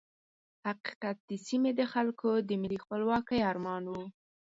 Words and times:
حقیقت 0.65 1.17
د 1.29 1.31
سیمې 1.45 1.71
د 1.79 1.81
خلکو 1.93 2.29
د 2.49 2.51
ملي 2.61 2.79
خپلواکۍ 2.83 3.39
ارمان 3.51 3.83
وو. 3.91 4.03